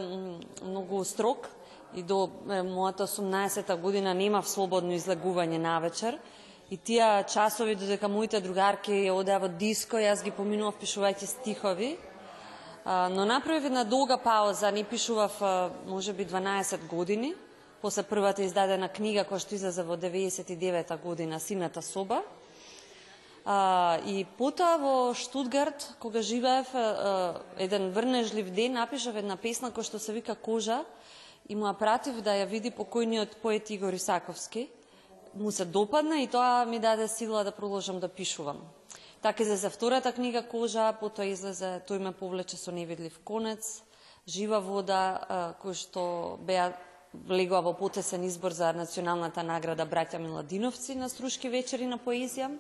многу 0.66 1.06
строг, 1.06 1.54
и 1.96 2.04
до 2.04 2.30
е, 2.50 2.62
мојата 2.64 3.08
18-та 3.08 3.76
година 3.76 4.14
немав 4.14 4.48
слободно 4.48 4.94
излегување 4.94 5.58
на 5.58 5.80
вечер. 5.80 6.20
И 6.70 6.78
тие 6.78 7.24
часови 7.26 7.76
додека 7.76 8.08
моите 8.08 8.42
другарки 8.42 9.10
одеа 9.10 9.40
во 9.42 9.48
диско, 9.50 9.98
јас 9.98 10.22
ги 10.24 10.32
поминував 10.32 10.78
пишувајќи 10.78 11.26
стихови. 11.26 11.98
А, 12.86 13.10
но 13.10 13.26
направив 13.26 13.66
една 13.66 13.84
долга 13.84 14.18
пауза, 14.18 14.72
не 14.72 14.84
пишував 14.84 15.42
може 15.88 16.14
би 16.14 16.26
12 16.26 16.88
години, 16.88 17.34
после 17.82 18.04
првата 18.04 18.44
издадена 18.44 18.90
книга 18.90 19.26
која 19.26 19.42
што 19.42 19.56
излезе 19.56 19.84
во 19.84 19.98
99-та 19.98 20.98
година, 20.98 21.40
Сината 21.40 21.82
соба. 21.82 22.22
А, 23.46 23.98
и 24.06 24.28
потоа 24.38 24.78
во 24.78 25.14
Штутгарт, 25.18 25.96
кога 26.00 26.22
живеев, 26.22 26.70
еден 27.58 27.90
врнежлив 27.92 28.54
ден, 28.54 28.78
напишав 28.78 29.16
една 29.16 29.42
песна 29.42 29.72
која 29.72 29.90
што 29.90 29.98
се 29.98 30.14
вика 30.14 30.36
Кожа, 30.36 30.84
и 31.50 31.56
му 31.56 31.66
ја 31.66 31.74
пратив 31.78 32.22
да 32.22 32.38
ја 32.38 32.46
види 32.46 32.70
покојниот 32.70 33.40
поет 33.42 33.70
Игор 33.70 33.94
Исаковски. 33.94 34.70
Му 35.36 35.52
се 35.52 35.66
допадна 35.66 36.22
и 36.22 36.28
тоа 36.28 36.66
ми 36.66 36.80
даде 36.80 37.08
сила 37.08 37.44
да 37.44 37.52
продолжам 37.52 38.00
да 38.00 38.08
пишувам. 38.08 38.62
Така 39.22 39.44
излезе 39.44 39.70
втората 39.70 40.14
книга 40.14 40.44
Кожа, 40.48 40.94
потоа 41.00 41.26
излезе 41.26 41.82
Тој 41.90 41.98
ме 42.00 42.12
повлече 42.12 42.58
со 42.58 42.72
невидлив 42.72 43.20
конец, 43.26 43.82
Жива 44.30 44.60
вода, 44.62 45.56
кој 45.60 45.74
што 45.74 46.38
беа 46.46 46.70
влегува 47.14 47.62
во 47.66 47.74
потесен 47.74 48.24
избор 48.24 48.54
за 48.54 48.70
националната 48.74 49.44
награда 49.44 49.88
Браќа 49.90 50.20
Миладиновци 50.22 50.96
на 50.96 51.10
Струшки 51.10 51.50
вечери 51.50 51.88
на 51.90 51.98
поезија. 51.98 52.52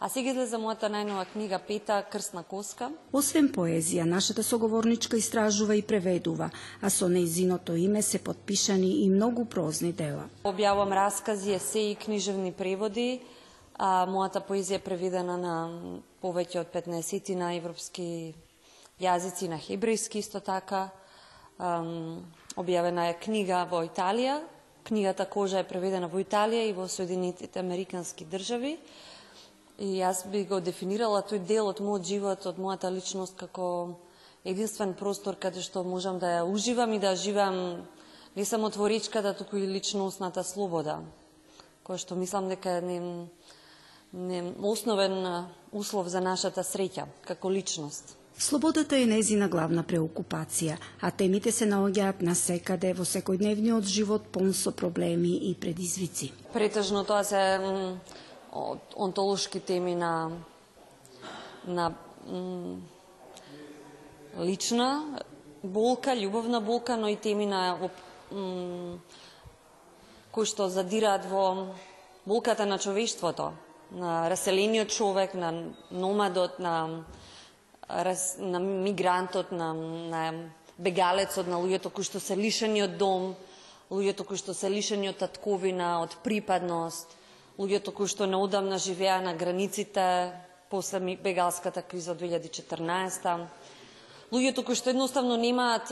А 0.00 0.08
сега 0.08 0.32
излезе 0.32 0.58
мојата 0.58 0.88
најнова 0.90 1.24
книга 1.32 1.58
Пета 1.58 2.00
Крсна 2.10 2.42
коска. 2.42 2.90
Освен 3.12 3.48
поезија, 3.54 4.04
нашата 4.04 4.42
соговорничка 4.42 5.16
истражува 5.16 5.76
и 5.76 5.82
преведува, 5.82 6.50
а 6.82 6.90
со 6.90 7.06
нејзиното 7.08 7.76
име 7.78 8.02
се 8.02 8.18
подпишани 8.18 9.04
и 9.04 9.08
многу 9.10 9.44
прозни 9.44 9.92
дела. 9.92 10.26
Објавувам 10.44 10.94
раскази, 10.94 11.54
есеи, 11.54 11.94
книжевни 11.94 12.52
преводи, 12.52 13.20
а 13.78 14.06
мојата 14.10 14.42
поезија 14.42 14.80
е 14.80 14.86
преведена 14.86 15.36
на 15.38 15.54
повеќе 16.22 16.64
од 16.64 16.74
15 16.74 17.34
на 17.38 17.54
европски 17.54 18.34
јазици, 19.00 19.48
на 19.48 19.58
хебрејски 19.58 20.18
исто 20.18 20.40
така. 20.40 20.90
објавена 22.58 23.10
е 23.10 23.18
книга 23.22 23.64
во 23.70 23.84
Италија, 23.86 24.40
книгата 24.84 25.24
Кожа 25.24 25.60
е 25.60 25.68
преведена 25.68 26.08
во 26.08 26.18
Италија 26.18 26.68
и 26.68 26.72
во 26.72 26.88
Соединетите 26.88 27.58
Американски 27.58 28.24
држави. 28.24 28.78
И 29.78 29.98
јас 29.98 30.22
би 30.30 30.44
го 30.46 30.60
дефинирала 30.60 31.22
тој 31.26 31.42
дел 31.46 31.66
од 31.66 31.80
мојот 31.82 32.06
живот, 32.06 32.46
од 32.46 32.58
мојата 32.62 32.92
личност 32.94 33.34
како 33.34 33.98
единствен 34.44 34.94
простор 34.94 35.34
каде 35.34 35.64
што 35.66 35.82
можам 35.82 36.20
да 36.22 36.38
ја 36.38 36.42
уживам 36.46 36.92
и 36.94 37.00
да 37.02 37.16
живеам 37.16 37.82
не 38.36 38.44
само 38.44 38.70
творичката, 38.70 39.34
туку 39.34 39.56
и 39.56 39.66
личностната 39.66 40.44
слобода, 40.44 41.00
која 41.86 41.98
што 41.98 42.14
мислам 42.14 42.48
дека 42.48 42.78
е 42.78 42.82
не, 42.82 43.00
не 44.12 44.42
основен 44.62 45.46
услов 45.72 46.06
за 46.06 46.20
нашата 46.20 46.62
среќа 46.62 47.06
како 47.26 47.50
личност. 47.50 48.16
Слободата 48.38 48.98
е 48.98 49.06
незина 49.06 49.46
главна 49.48 49.84
преокупација, 49.86 50.74
а 51.00 51.10
темите 51.10 51.52
се 51.54 51.66
наоѓаат 51.70 52.22
на 52.22 52.34
секаде 52.34 52.90
во 52.94 53.06
секојдневниот 53.06 53.86
живот 53.86 54.26
пон 54.34 54.50
со 54.54 54.72
проблеми 54.74 55.36
и 55.50 55.54
предизвици. 55.54 56.32
Претежно 56.52 57.04
тоа 57.04 57.22
се 57.24 57.38
онтолошки 58.96 59.60
теми 59.60 59.94
на 59.94 60.30
на 61.66 61.94
лична 64.40 65.20
болка, 65.62 66.10
љубовна 66.10 66.60
болка, 66.60 66.96
но 66.96 67.08
и 67.08 67.16
теми 67.16 67.46
на 67.46 67.78
кои 70.32 70.46
што 70.46 70.68
задираат 70.68 71.24
во 71.30 71.74
болката 72.26 72.66
на 72.66 72.78
човештвото, 72.78 73.52
на 73.90 74.28
раселениот 74.30 74.88
човек, 74.88 75.34
на 75.34 75.70
номадот, 75.90 76.58
на, 76.58 77.04
на 78.38 78.58
мигрантот, 78.60 79.52
на, 79.52 79.72
на 79.74 80.32
бегалецот, 80.78 81.46
на 81.46 81.60
луѓето 81.62 81.92
кои 81.92 82.04
што 82.04 82.20
се 82.20 82.36
лишени 82.36 82.82
од 82.82 82.98
дом, 82.98 83.34
луѓето 83.90 84.26
кои 84.26 84.36
што 84.36 84.54
се 84.54 84.70
лишени 84.70 85.12
од 85.12 85.20
татковина, 85.22 86.00
од 86.02 86.16
припадност, 86.24 87.14
луѓето 87.58 87.92
кои 87.92 88.08
што 88.08 88.26
неодамна 88.26 88.78
живеа 88.78 89.20
на 89.22 89.34
границите 89.34 90.32
после 90.70 91.00
бегалската 91.16 91.82
криза 91.82 92.14
2014 92.14 93.46
луѓето 94.34 94.64
кои 94.66 94.74
што 94.74 94.90
едноставно 94.90 95.36
немаат 95.38 95.90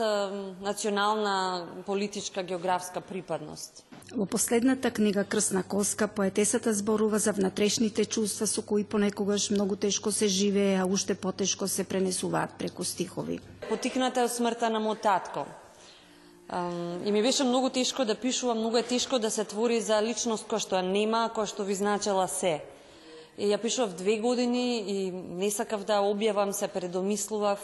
национална 0.61 1.67
политичка 1.85 2.43
географска 2.43 3.01
припадност. 3.01 3.83
Во 4.11 4.25
последната 4.25 4.91
книга 4.91 5.23
Крсна 5.23 5.63
коска 5.63 6.07
поетесата 6.07 6.73
зборува 6.73 7.19
за 7.19 7.31
внатрешните 7.31 8.05
чувства 8.05 8.47
со 8.47 8.61
кои 8.61 8.83
понекогаш 8.83 9.49
многу 9.49 9.75
тешко 9.75 10.11
се 10.11 10.27
живее, 10.27 10.81
а 10.81 10.85
уште 10.85 11.15
потешко 11.15 11.67
се 11.67 11.83
пренесуваат 11.83 12.53
преку 12.59 12.83
стихови. 12.83 13.39
Потикната 13.69 14.27
од 14.27 14.31
смртта 14.31 14.69
на 14.69 14.83
мојот 14.83 15.01
татко, 15.01 15.45
И 17.05 17.11
ми 17.11 17.21
беше 17.21 17.43
многу 17.43 17.69
тешко 17.69 18.05
да 18.05 18.15
пишувам, 18.15 18.57
многу 18.57 18.77
е 18.77 18.83
тешко 18.83 19.19
да 19.19 19.31
се 19.31 19.45
твори 19.45 19.81
за 19.81 19.97
личност 20.01 20.45
која 20.45 20.61
што 20.61 20.81
нема, 20.85 21.25
која 21.33 21.49
што 21.49 21.65
ви 21.65 21.73
значела 21.73 22.27
се. 22.29 22.61
И 23.41 23.49
ја 23.49 23.57
пишував 23.57 23.97
две 23.97 24.19
години 24.21 24.85
и 24.85 25.11
не 25.11 25.49
сакав 25.49 25.81
да 25.81 26.05
објавам, 26.05 26.53
се 26.53 26.67
предомислував. 26.67 27.57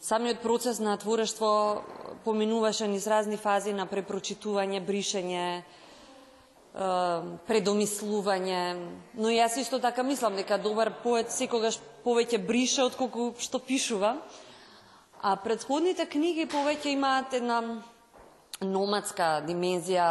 Самиот 0.00 0.44
процес 0.44 0.76
на 0.78 0.96
творештво 1.00 1.80
поминуваше 2.24 2.88
низ 2.88 3.06
разни 3.06 3.40
фази 3.40 3.72
на 3.72 3.88
препрочитување, 3.88 4.84
бришење, 4.84 5.64
предомислување. 7.48 8.62
Но 9.16 9.32
јас 9.32 9.56
исто 9.56 9.80
така 9.80 10.04
мислам 10.04 10.36
дека 10.36 10.60
добар 10.60 10.92
поет 11.02 11.32
секогаш 11.32 11.80
повеќе 12.04 12.44
брише 12.44 12.84
отколку 12.84 13.32
што 13.40 13.58
пишува. 13.58 14.18
А 15.22 15.36
предходните 15.40 16.04
книги 16.06 16.44
повеќе 16.44 16.92
имаат 16.92 17.32
една 17.34 17.80
номадска 18.60 19.38
димензија, 19.46 20.08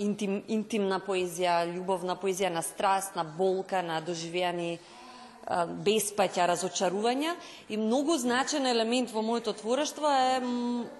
интим, 0.00 0.40
интимна 0.48 1.00
поезија, 1.04 1.66
љубовна 1.68 2.16
поезија 2.16 2.48
на 2.52 2.62
страст, 2.64 3.16
на 3.16 3.24
болка, 3.24 3.82
на 3.82 4.00
доживеани 4.00 4.78
беспаќа, 5.84 6.46
разочарувања 6.46 7.34
и 7.68 7.76
многу 7.76 8.16
значен 8.16 8.66
елемент 8.66 9.10
во 9.12 9.22
моето 9.22 9.52
творештво 9.52 10.06
е 10.08 10.40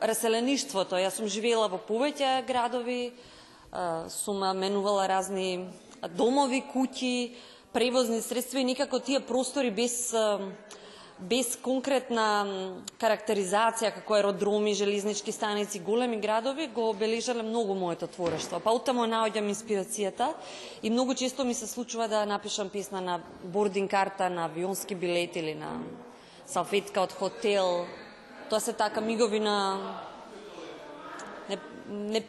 раселеништвото. 0.00 0.98
Јас 0.98 1.20
сум 1.20 1.28
живеела 1.28 1.68
во 1.68 1.78
повеќе 1.78 2.46
градови, 2.48 3.12
сум 4.10 4.42
менувала 4.58 5.06
разни 5.08 5.68
домови, 6.16 6.64
куќи, 6.72 7.32
превозни 7.72 8.20
средства 8.20 8.58
и 8.60 8.64
никако 8.64 8.98
тие 8.98 9.20
простори 9.20 9.70
без 9.70 10.12
без 11.20 11.52
конкретна 11.60 12.24
карактеризација 13.00 13.92
како 13.92 14.16
аеродроми, 14.16 14.72
железнички 14.74 15.32
станици, 15.32 15.82
големи 15.84 16.16
градови, 16.20 16.66
го 16.66 16.88
обележале 16.90 17.42
многу 17.42 17.74
моето 17.74 18.06
творештво. 18.06 18.60
Па 18.64 18.72
утамо 18.72 19.04
наоѓам 19.04 19.52
инспирацијата 19.52 20.32
и 20.82 20.90
многу 20.90 21.14
често 21.14 21.44
ми 21.44 21.54
се 21.54 21.66
случува 21.66 22.08
да 22.08 22.24
напишам 22.26 22.68
песна 22.68 23.00
на 23.00 23.20
бординг 23.44 23.90
карта, 23.90 24.30
на 24.30 24.44
авионски 24.44 24.94
билет 24.94 25.36
или 25.36 25.54
на 25.54 25.80
салфетка 26.46 27.04
од 27.04 27.12
хотел. 27.12 27.86
Тоа 28.50 28.60
се 28.60 28.72
така 28.72 29.00
мигови 29.00 29.40
на 29.40 29.78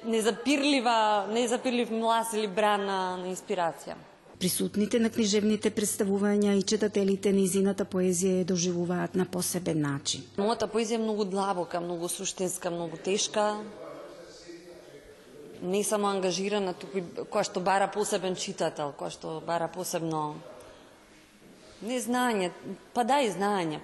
незапирлива, 0.03 1.27
незапирлив 1.29 1.91
млас 1.91 2.33
или 2.33 2.48
бран 2.48 2.86
на 2.86 3.01
инспирација. 3.29 4.11
Присутните 4.41 4.98
на 4.98 5.12
книжевните 5.13 5.69
представувања 5.69 6.55
и 6.57 6.63
читателите 6.65 7.29
низината 7.29 7.86
поезија 7.86 8.39
ја 8.39 8.45
доживуваат 8.50 9.13
на 9.19 9.27
посебен 9.29 9.83
начин. 9.86 10.24
Мојата 10.41 10.65
поезија 10.65 10.98
е 10.98 11.01
многу 11.03 11.27
длабока, 11.29 11.81
многу 11.83 12.10
суштинска, 12.10 12.71
многу 12.74 12.98
тешка. 12.98 13.45
Не 15.62 15.83
само 15.83 16.10
ангажирана, 16.10 16.74
туку 16.74 17.03
која 17.21 17.45
што 17.51 17.62
бара 17.62 17.86
посебен 17.93 18.33
читател, 18.33 18.95
која 18.98 19.13
што 19.13 19.36
бара 19.45 19.69
посебно 19.69 20.24
не 21.86 22.01
знање, 22.01 22.50
па 22.98 23.05
да 23.05 23.21
и 23.21 23.29
знање, 23.29 23.77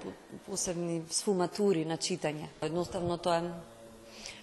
посебни 0.49 1.03
сфуматури 1.13 1.85
на 1.85 2.01
читање. 2.01 2.49
Едноставно 2.65 3.21
тоа 3.21 3.43
е 3.45 3.53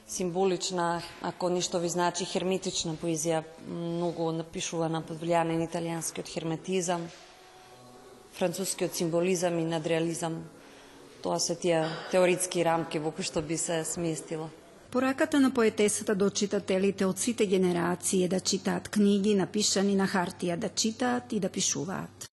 символична, 0.07 1.03
ако 1.23 1.49
ништо 1.49 1.79
ви 1.81 1.89
значи, 1.89 2.25
херметична 2.25 2.95
поезија, 3.01 3.43
многу 3.69 4.31
напишувана 4.33 5.01
под 5.03 5.23
влијание 5.23 5.57
на 5.57 5.67
италијанскиот 5.69 6.29
херметизам, 6.29 7.09
францускиот 8.37 8.95
символизам 8.95 9.59
и 9.59 9.65
надреализам. 9.65 10.45
Тоа 11.23 11.39
се 11.41 11.57
тие 11.57 11.89
теоретски 12.11 12.65
рамки 12.65 12.99
во 12.99 13.11
кои 13.11 13.25
што 13.25 13.43
би 13.43 13.57
се 13.57 13.85
сместила. 13.85 14.51
Пораката 14.91 15.41
на 15.41 15.51
поетесата 15.51 16.15
до 16.15 16.31
читателите 16.31 17.07
од 17.07 17.19
сите 17.19 17.47
генерации 17.47 18.25
е 18.25 18.29
да 18.29 18.41
читаат 18.41 18.89
книги 18.89 19.35
напишани 19.35 19.97
на 19.97 20.07
хартија, 20.07 20.57
да 20.57 20.69
читаат 20.69 21.33
и 21.33 21.41
да 21.41 21.49
пишуваат. 21.49 22.29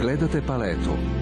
Гледате 0.00 0.42
палету 0.46 1.21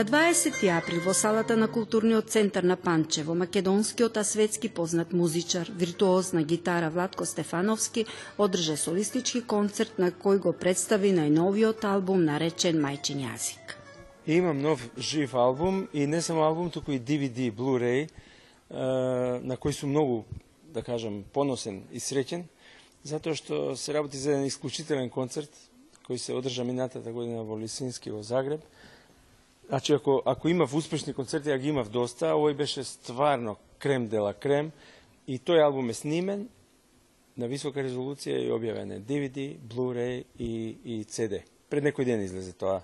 На 0.00 0.04
20 0.04 0.78
април 0.78 1.00
во 1.04 1.12
салата 1.12 1.56
на 1.56 1.66
културниот 1.68 2.30
центар 2.30 2.64
на 2.64 2.76
Панчево, 2.76 3.34
македонскиот 3.34 4.16
а 4.16 4.24
светски 4.24 4.68
познат 4.68 5.12
музичар, 5.12 5.68
виртуоз 5.76 6.32
на 6.32 6.42
гитара 6.42 6.88
Владко 6.90 7.26
Стефановски 7.26 8.06
одржа 8.38 8.76
солистички 8.76 9.42
концерт 9.42 9.98
на 9.98 10.08
кој 10.08 10.38
го 10.40 10.52
представи 10.56 11.12
најновиот 11.12 11.84
албум 11.84 12.24
наречен 12.24 12.80
Мајчин 12.80 13.20
јазик. 13.28 13.76
Имам 14.24 14.62
нов 14.62 14.80
жив 14.96 15.34
албум 15.34 15.86
и 15.92 16.06
не 16.06 16.22
само 16.22 16.48
албум, 16.48 16.70
туку 16.70 16.92
и 16.92 17.00
DVD, 17.00 17.52
Blu-ray, 17.52 18.08
на 18.70 19.60
кој 19.60 19.76
сум 19.76 19.90
многу, 19.90 20.24
да 20.72 20.80
кажам, 20.80 21.24
поносен 21.32 21.82
и 21.92 22.00
среќен, 22.00 22.48
затоа 23.04 23.36
што 23.36 23.76
се 23.76 23.92
работи 23.92 24.16
за 24.16 24.32
еден 24.32 24.48
исклучителен 24.48 25.10
концерт 25.10 25.52
кој 26.08 26.16
се 26.16 26.34
одржа 26.34 26.64
минатата 26.64 27.12
година 27.12 27.44
во 27.44 27.54
Лисински 27.60 28.10
во 28.10 28.24
Загреб, 28.26 28.64
Значи, 29.70 29.92
ако, 29.92 30.22
ако 30.26 30.48
имав 30.48 30.74
успешни 30.74 31.14
концерти, 31.14 31.50
а 31.50 31.58
ги 31.58 31.68
имав 31.70 31.90
доста, 31.94 32.32
овој 32.34 32.56
беше 32.58 32.82
стварно 32.84 33.54
крем 33.78 34.08
дела 34.10 34.32
крем 34.34 34.72
и 35.30 35.38
тој 35.38 35.62
албум 35.62 35.90
е 35.90 35.94
снимен 35.94 36.48
на 37.38 37.46
висока 37.46 37.78
резолуција 37.78 38.34
и 38.34 38.50
објавен 38.50 38.96
е 38.96 38.98
DVD, 38.98 39.54
Blu-ray 39.62 40.24
и, 40.42 40.74
и 40.82 40.96
CD. 41.06 41.44
Пред 41.70 41.86
некој 41.86 42.02
ден 42.02 42.18
излезе 42.18 42.50
тоа, 42.58 42.80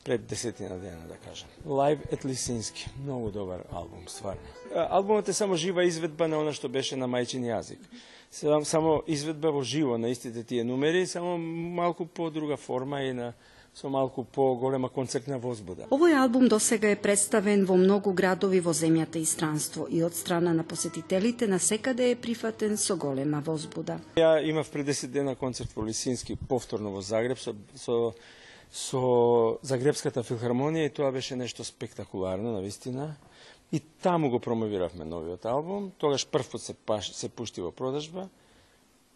пред 0.00 0.24
десетина 0.24 0.80
дена, 0.80 1.04
да 1.12 1.20
кажам. 1.20 1.52
Live 1.66 2.08
at 2.08 2.24
Лисински. 2.24 2.88
Многу 3.04 3.30
добар 3.30 3.68
албум, 3.68 4.08
стварно. 4.08 4.40
Албумот 4.72 5.28
е 5.28 5.36
само 5.36 5.60
жива 5.60 5.84
изведба 5.84 6.24
на 6.24 6.40
она 6.40 6.56
што 6.56 6.72
беше 6.72 6.96
на 6.96 7.04
мајчин 7.04 7.44
јазик. 7.44 7.84
Само 8.32 9.02
изведба 9.04 9.52
во 9.52 9.60
живо 9.60 10.00
на 10.00 10.08
истите 10.08 10.40
тие 10.40 10.64
numeri, 10.64 11.04
само 11.04 11.36
малку 11.36 12.06
по 12.06 12.30
друга 12.30 12.56
форма 12.56 13.02
и 13.04 13.12
на 13.12 13.34
со 13.74 13.88
малку 13.88 14.24
по-голема 14.24 14.88
концертна 14.88 15.38
возбуда. 15.38 15.86
Овој 15.90 16.16
албум 16.18 16.48
досега 16.48 16.90
е 16.90 16.98
представен 16.98 17.64
во 17.64 17.76
многу 17.78 18.12
градови 18.12 18.60
во 18.60 18.74
земјата 18.74 19.22
и 19.22 19.24
странство 19.24 19.86
и 19.88 20.02
од 20.02 20.14
страна 20.14 20.52
на 20.52 20.64
посетителите 20.64 21.46
на 21.46 21.58
секаде 21.58 22.10
е 22.10 22.16
прифатен 22.16 22.76
со 22.76 22.96
голема 22.96 23.40
возбуда. 23.46 24.00
Ја 24.16 24.42
имав 24.42 24.70
пред 24.70 24.86
10 24.86 25.06
дена 25.14 25.36
концерт 25.36 25.70
во 25.76 25.86
Лисински, 25.86 26.36
повторно 26.36 26.90
во 26.90 27.00
Загреб, 27.00 27.38
со, 27.38 27.54
со, 27.76 28.12
со 28.72 29.58
Загребската 29.62 30.22
филхармонија 30.22 30.90
и 30.90 30.94
тоа 30.94 31.12
беше 31.12 31.36
нешто 31.36 31.64
спектакуларно, 31.64 32.52
на 32.52 32.60
вистина. 32.60 33.16
И 33.72 33.78
таму 33.80 34.30
го 34.30 34.40
промовиравме 34.40 35.04
новиот 35.04 35.46
албум, 35.46 35.92
тогаш 35.98 36.26
прв 36.26 36.50
пат 36.50 36.62
се, 36.62 36.74
паш, 36.74 37.12
се 37.14 37.28
пушти 37.28 37.60
во 37.60 37.70
продажба. 37.70 38.28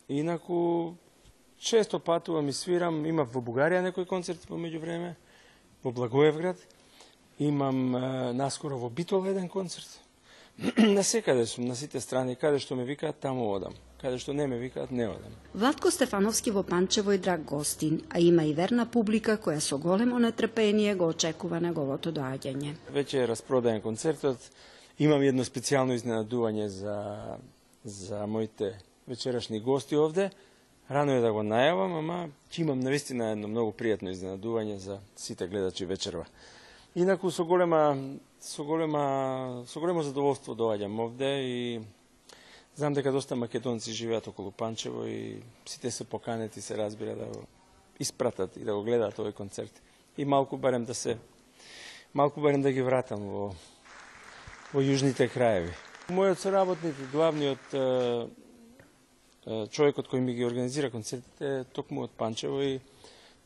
Инаку 0.08 0.94
Често 1.58 1.98
патувам 1.98 2.48
и 2.48 2.52
свирам, 2.52 3.04
имав 3.06 3.32
во 3.32 3.40
Бугарија 3.40 3.82
некој 3.84 4.06
концерт 4.06 4.44
во 4.48 4.56
меѓувреме, 4.60 5.14
во 5.84 5.92
Благоевград, 5.92 6.58
имам 7.38 7.96
е, 7.96 8.00
наскоро 8.32 8.76
во 8.76 8.90
Битол 8.90 9.24
еден 9.26 9.48
концерт. 9.48 10.00
на 10.78 11.02
секаде 11.04 11.46
сум, 11.46 11.64
на 11.64 11.76
сите 11.76 12.00
страни, 12.00 12.36
каде 12.36 12.58
што 12.62 12.76
ме 12.78 12.84
викаат, 12.86 13.18
таму 13.18 13.48
одам. 13.50 13.74
Каде 13.98 14.18
што 14.22 14.32
не 14.32 14.46
ме 14.46 14.58
викаат, 14.58 14.90
не 14.90 15.08
одам. 15.08 15.34
Владко 15.54 15.90
Стефановски 15.90 16.50
во 16.50 16.62
Панчево 16.62 17.12
е 17.12 17.18
драг 17.18 17.42
гостин, 17.44 18.02
а 18.10 18.20
има 18.20 18.44
и 18.44 18.54
верна 18.54 18.86
публика 18.86 19.36
која 19.36 19.58
со 19.58 19.78
големо 19.78 20.18
нетрпение 20.18 20.94
го 20.94 21.08
очекува 21.10 21.60
неговото 21.60 22.12
доаѓање. 22.12 22.76
Веќе 22.94 23.24
е 23.24 23.26
распродаен 23.26 23.82
концертот. 23.82 24.38
Имам 24.98 25.22
едно 25.26 25.42
специјално 25.42 25.98
изненадување 25.98 26.66
за, 26.70 27.38
за 27.84 28.26
моите 28.26 28.76
вечерашни 29.08 29.60
гости 29.60 29.96
овде. 29.96 30.30
Рано 30.90 31.14
е 31.16 31.20
да 31.24 31.30
го 31.32 31.40
најавам, 31.40 31.94
ама 31.96 32.16
ќе 32.52 32.60
имам 32.60 32.82
навистина 32.84 33.30
едно 33.32 33.48
многу 33.48 33.72
пријатно 33.72 34.12
изненадување 34.12 34.76
за 34.76 34.98
сите 35.16 35.46
гледачи 35.48 35.86
вечерва. 35.88 36.26
Инаку 36.94 37.30
со 37.32 37.44
голема 37.48 37.96
со 38.38 38.64
голема 38.64 39.64
со 39.66 39.80
големо 39.80 40.02
задоволство 40.04 40.52
доаѓам 40.52 41.00
овде 41.00 41.30
и 41.40 41.80
знам 42.76 42.92
дека 42.92 43.12
доста 43.12 43.36
македонци 43.36 43.96
живеат 43.96 44.28
околу 44.28 44.50
Панчево 44.50 45.06
и 45.06 45.40
сите 45.64 45.90
се 45.90 46.04
поканети 46.04 46.60
се 46.60 46.76
разбира 46.76 47.16
да 47.16 47.24
го 47.32 47.46
испратат 47.98 48.56
и 48.56 48.64
да 48.64 48.74
го 48.74 48.84
гледаат 48.84 49.16
овој 49.16 49.32
концерт. 49.32 49.72
И 50.18 50.24
малку 50.24 50.56
барем 50.56 50.84
да 50.84 50.94
се 50.94 51.16
малку 52.12 52.40
барем 52.40 52.62
да 52.62 52.72
ги 52.72 52.82
вратам 52.82 53.24
во 53.24 53.54
во 54.74 54.84
јужните 54.84 55.32
краеви. 55.32 55.72
Мојот 56.12 56.36
соработник, 56.44 56.94
главниот 57.08 57.72
човекот 59.44 60.08
кој 60.08 60.20
ми 60.20 60.34
ги 60.34 60.44
организира 60.44 60.90
концертите 60.90 61.64
токму 61.72 62.04
од 62.04 62.10
Панчево 62.16 62.62
и 62.62 62.80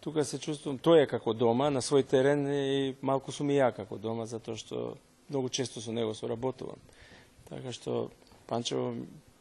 тука 0.01 0.25
се 0.25 0.39
чувствувам, 0.39 0.79
тој 0.79 1.05
е 1.05 1.11
како 1.11 1.35
дома, 1.35 1.71
на 1.71 1.83
свој 1.83 2.07
терен 2.07 2.47
и 2.47 2.95
малку 3.03 3.33
сум 3.33 3.51
и 3.51 3.59
ја 3.59 3.73
како 3.75 3.99
дома, 3.99 4.27
затоа 4.27 4.57
што 4.57 4.97
многу 5.29 5.49
често 5.49 5.81
со 5.81 5.93
него 5.93 6.15
соработувам. 6.15 6.79
Така 7.49 7.73
што 7.73 8.11
Панчево 8.47 8.95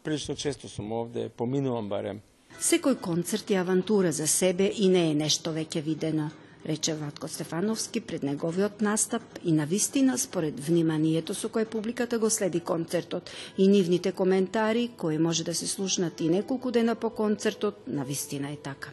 прилично 0.03 0.35
често 0.35 0.69
сум 0.69 0.91
овде, 0.91 1.29
поминувам 1.29 1.89
барем. 1.89 2.21
Секој 2.59 2.97
концерт 2.97 3.51
е 3.51 3.61
авантура 3.61 4.11
за 4.11 4.27
себе 4.27 4.71
и 4.73 4.87
не 4.89 5.11
е 5.11 5.13
нешто 5.13 5.51
веќе 5.53 5.81
видено, 5.83 6.31
рече 6.67 6.93
Ватко 6.93 7.27
Стефановски 7.27 8.01
пред 8.01 8.23
неговиот 8.23 8.82
настап 8.82 9.21
и 9.45 9.51
на 9.51 9.65
вистина 9.65 10.17
според 10.17 10.60
вниманието 10.60 11.34
со 11.34 11.49
кое 11.49 11.65
публиката 11.65 12.19
го 12.19 12.30
следи 12.30 12.60
концертот 12.60 13.30
и 13.58 13.67
нивните 13.67 14.12
коментари 14.12 14.89
кои 14.97 15.17
може 15.17 15.43
да 15.43 15.56
се 15.56 15.67
слушнат 15.67 16.21
и 16.21 16.30
неколку 16.30 16.71
дена 16.71 16.95
по 16.95 17.10
концертот, 17.10 17.88
на 17.88 18.03
вистина 18.03 18.49
е 18.49 18.56
така. 18.56 18.89